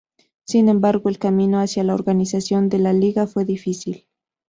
[0.45, 4.07] Sin embargo, el camino hacía la organización de la liga fue difícil.